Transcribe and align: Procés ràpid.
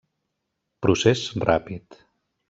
Procés 0.85 1.21
ràpid. 1.43 1.99